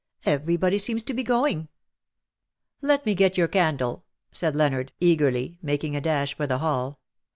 Everybody 0.25 0.79
seems 0.79 1.03
to 1.03 1.13
be 1.13 1.21
going.'"'" 1.21 1.67
Let 2.81 3.05
me 3.05 3.13
get 3.13 3.37
your 3.37 3.47
candle/' 3.47 4.01
said 4.31 4.55
Leonard, 4.55 4.91
eagerly, 4.99 5.59
making 5.61 5.95
a 5.95 6.01
dash 6.01 6.33
for 6.35 6.47
the 6.47 6.57
hall. 6.57 6.99